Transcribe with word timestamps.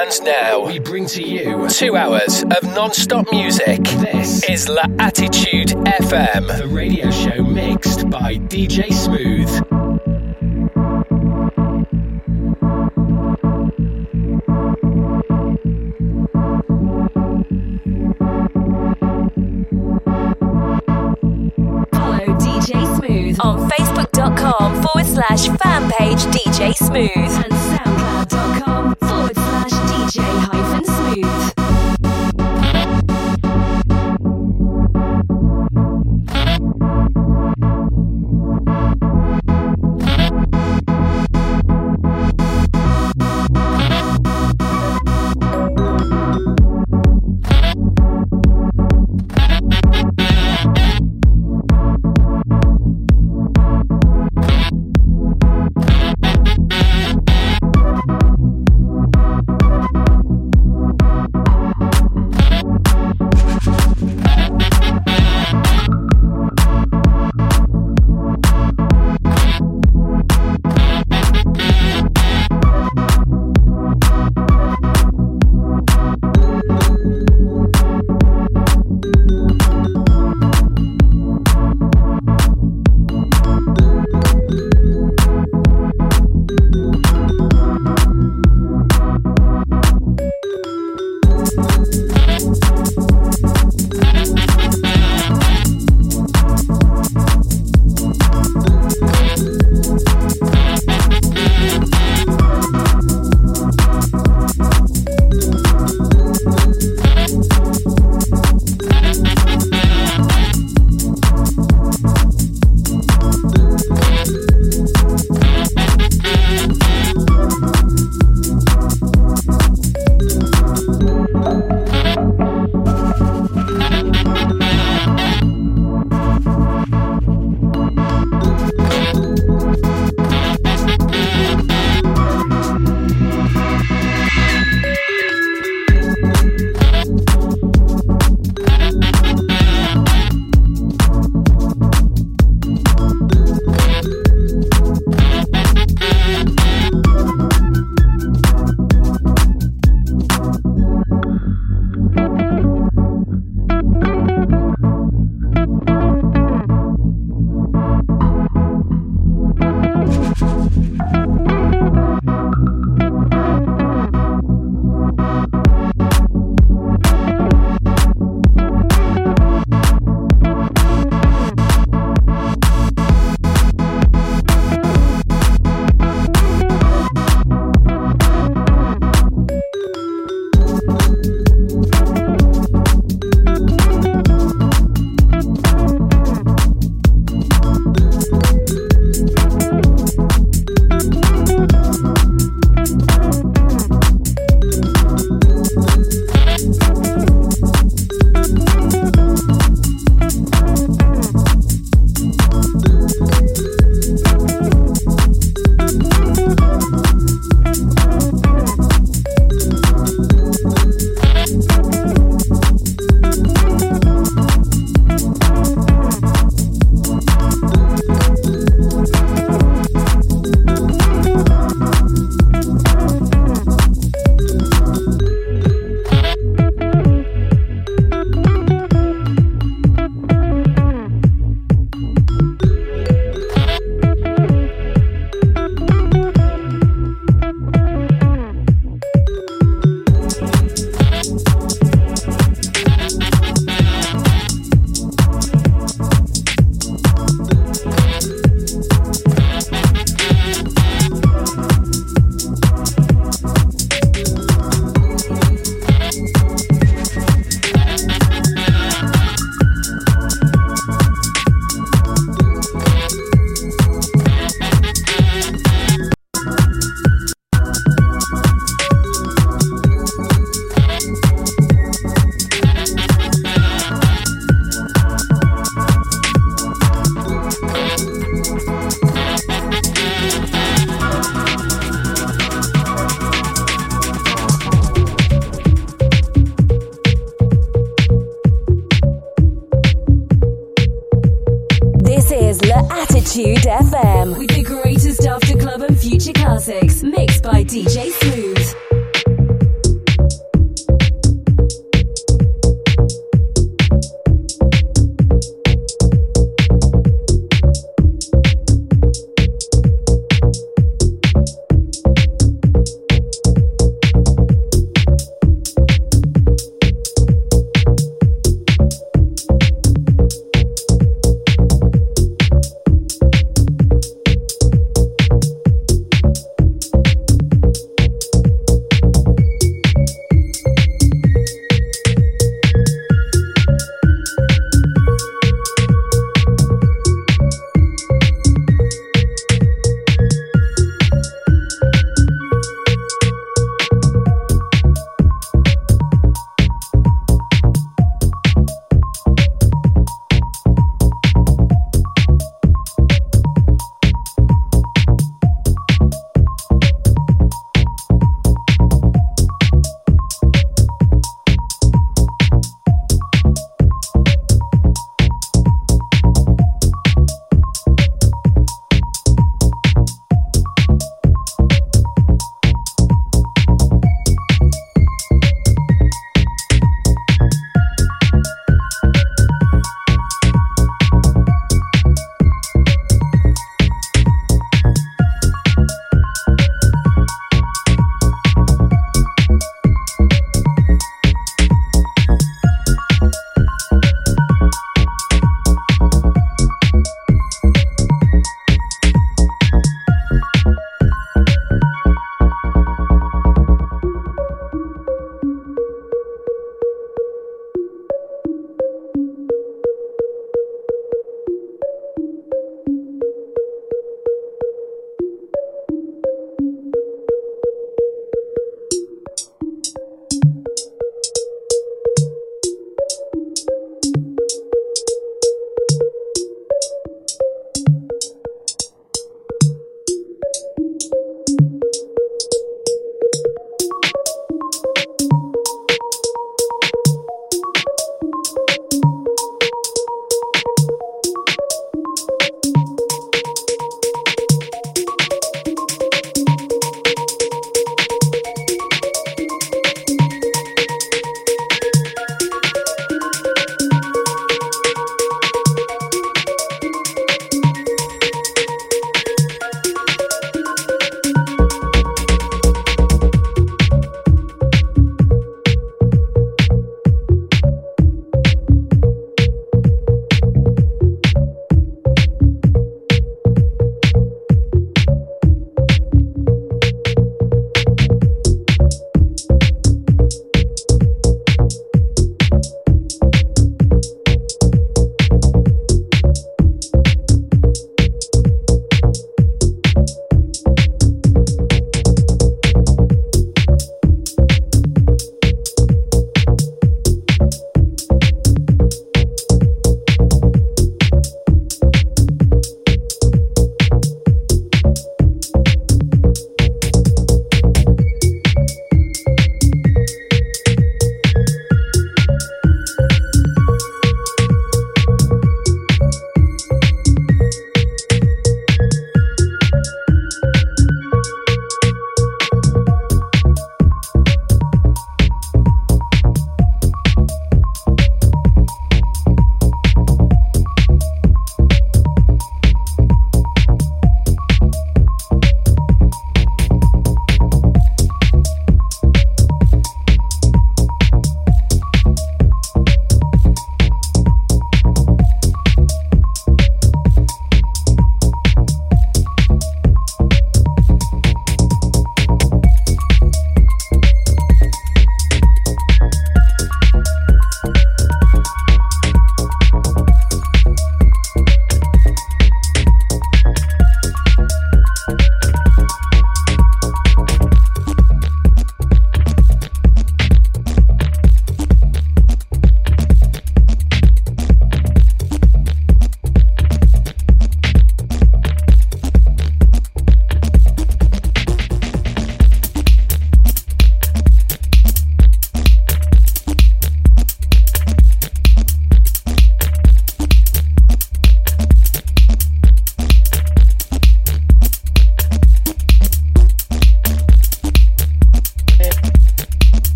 And 0.00 0.22
now 0.22 0.64
we 0.64 0.78
bring 0.78 1.06
to 1.06 1.22
you 1.24 1.68
two 1.68 1.96
hours 1.96 2.44
of 2.44 2.62
non-stop 2.62 3.32
music. 3.32 3.82
This 3.82 4.48
is 4.48 4.68
La 4.68 4.84
Attitude 5.00 5.70
FM, 5.70 6.46
the 6.56 6.68
radio 6.68 7.10
show 7.10 7.42
mixed 7.42 8.08
by 8.08 8.36
DJ 8.36 8.92
Smooth. 8.92 9.50
On 23.40 23.68
facebook.com 23.70 24.80
forward 24.80 25.06
slash 25.06 25.48
fan 25.58 25.90
page 25.90 26.20
DJ 26.26 26.72
Smooth 26.76 28.17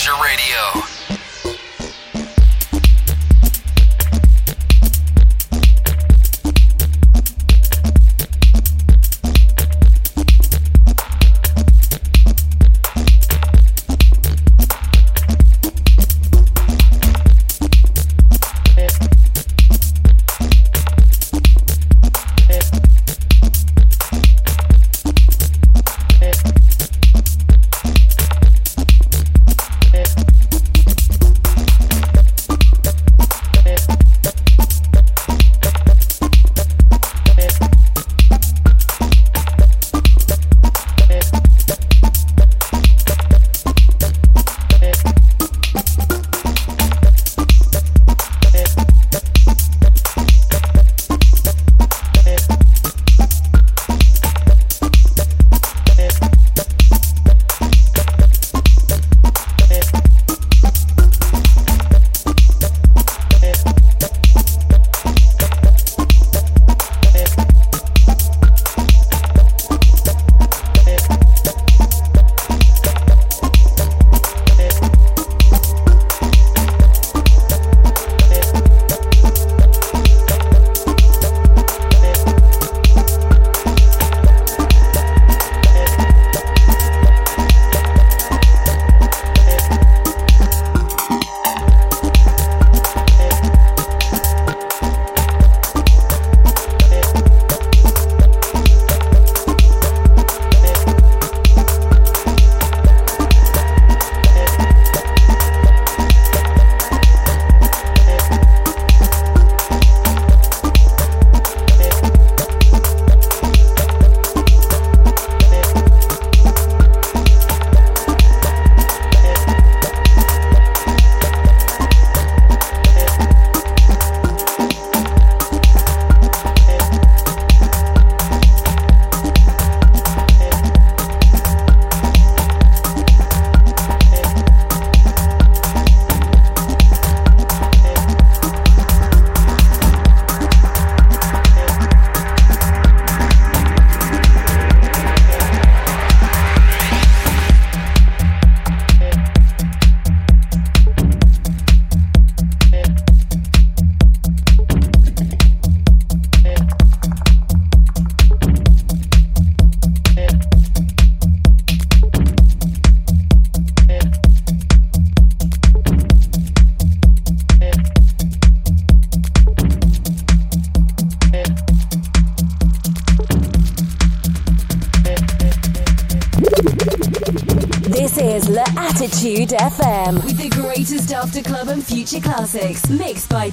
Pleasure 0.00 0.12
Radio. 0.22 0.59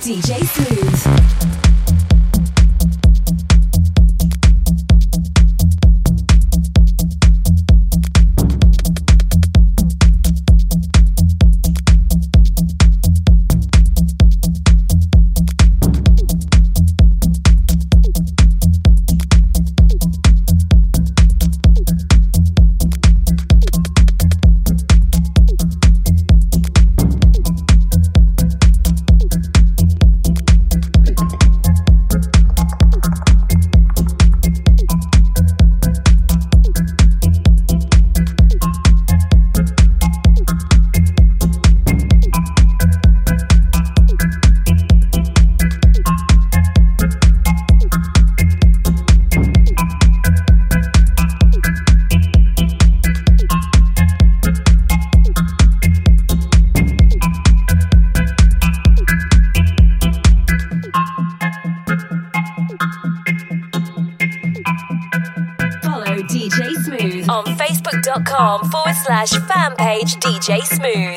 DJ 0.08 0.37
DJ 70.48 70.64
Smooth. 70.64 71.17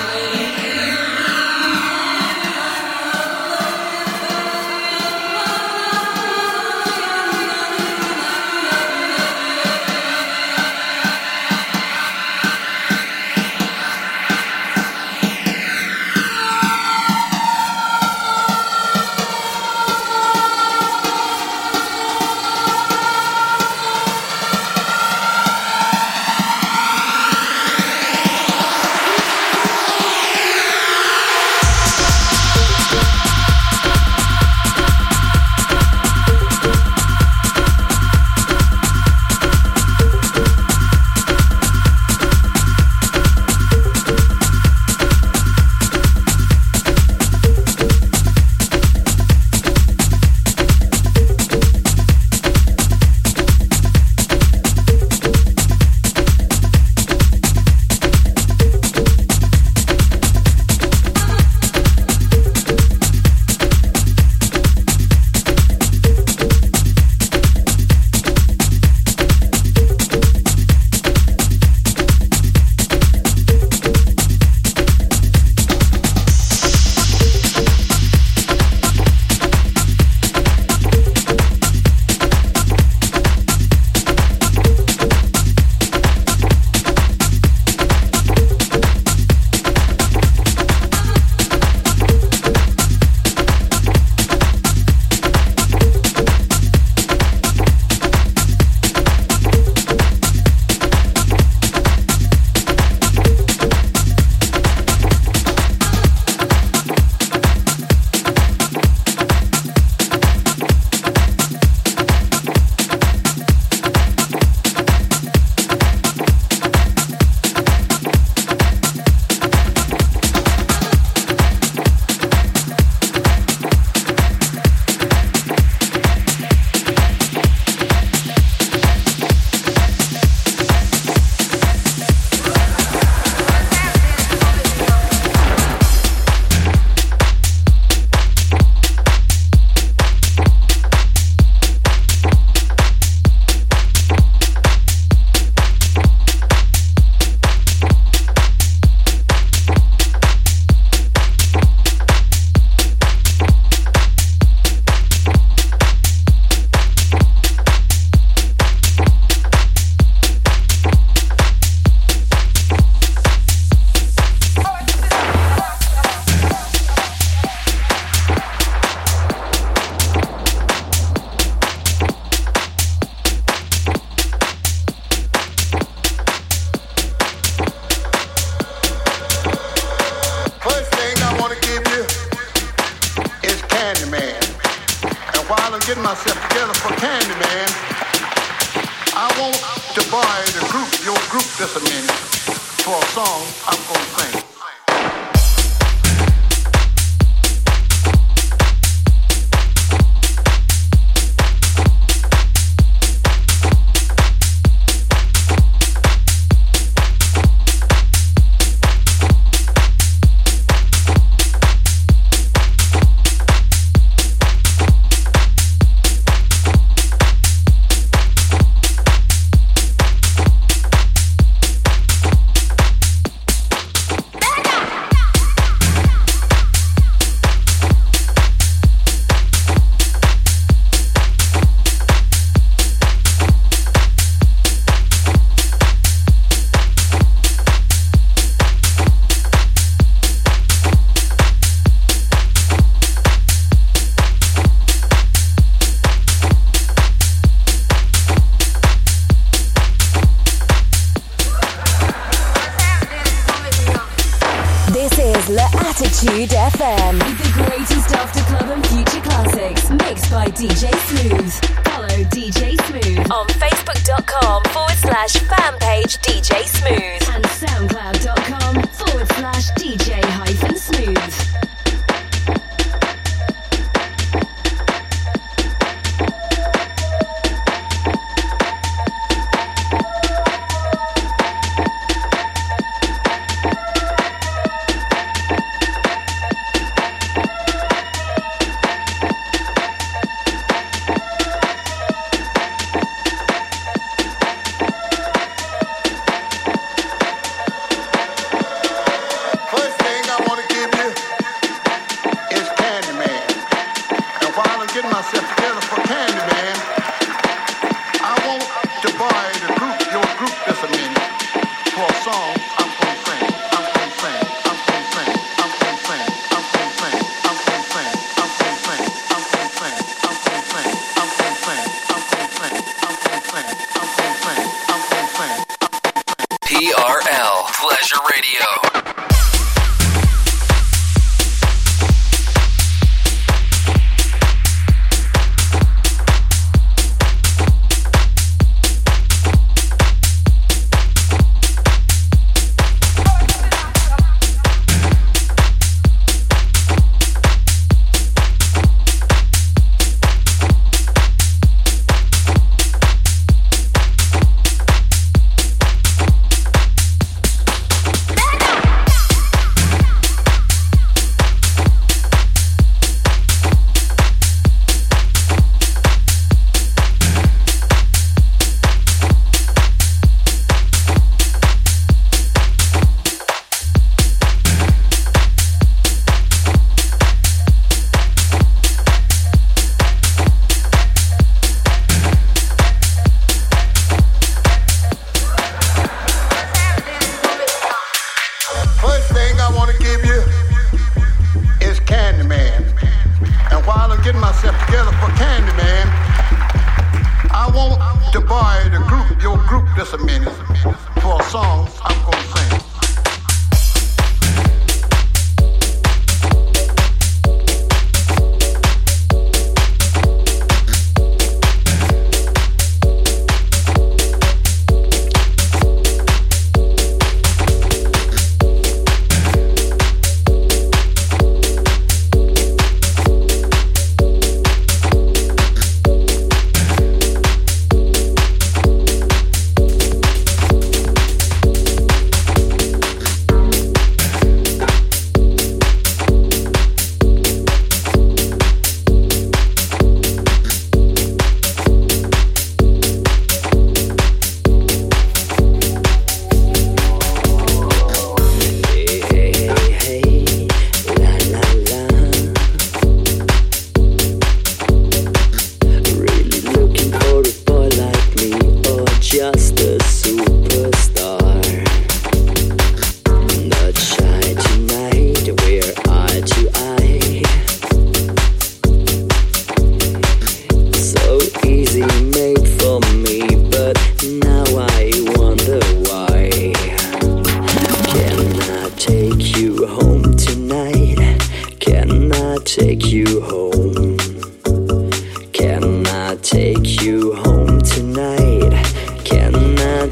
slash 265.31 265.39
fan 265.47 265.77
page 265.79 266.17
DJ 266.17 266.65
Smooth 266.67 267.29
and 267.33 267.43
soundcloud.com 267.45 268.83
forward 268.83 269.27
slash 269.29 269.71
DJ 269.71 270.21
hyphen. 270.23 270.60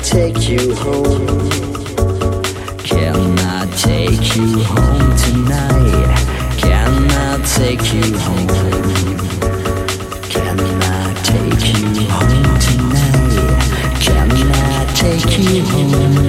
take 0.03 0.49
you 0.49 0.75
home? 0.75 1.27
Can 2.79 3.39
I 3.39 3.65
take 3.75 4.35
you 4.35 4.59
home 4.63 5.15
tonight? 5.17 6.17
Can 6.57 7.11
I 7.11 7.41
take 7.43 7.93
you 7.93 8.17
home? 8.17 8.47
Can 10.29 10.59
I 10.59 11.13
take 11.23 11.65
you 11.75 12.07
home 12.09 12.59
tonight? 12.65 13.59
Can 13.99 14.31
I 14.31 14.93
take 14.95 15.39
you 15.39 15.63
home? 15.63 16.28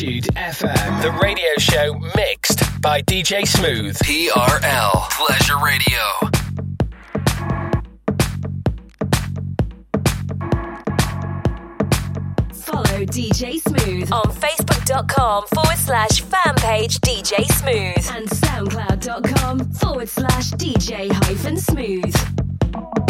FM, 0.00 1.02
the 1.02 1.12
radio 1.22 1.50
show 1.58 1.92
mixed 2.16 2.80
by 2.80 3.02
DJ 3.02 3.46
Smooth. 3.46 3.98
TRL, 3.98 5.10
Pleasure 5.10 5.58
Radio. 5.62 6.00
Follow 12.54 13.04
DJ 13.04 13.60
Smooth 13.60 14.10
on 14.10 14.24
Facebook.com 14.24 15.44
forward 15.54 15.76
slash 15.76 16.22
fan 16.22 16.54
page 16.56 16.98
DJ 17.00 17.44
Smooth 17.44 18.16
and 18.16 18.26
SoundCloud.com 18.26 19.70
forward 19.74 20.08
slash 20.08 20.52
DJ 20.52 21.12
hyphen 21.12 21.58
smooth. 21.58 23.09